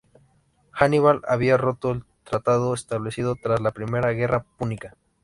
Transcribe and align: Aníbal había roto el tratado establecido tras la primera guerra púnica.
Aníbal 0.73 1.21
había 1.27 1.57
roto 1.57 1.91
el 1.91 2.05
tratado 2.23 2.73
establecido 2.73 3.35
tras 3.35 3.61
la 3.61 3.69
primera 3.69 4.09
guerra 4.13 4.47
púnica. 4.57 4.97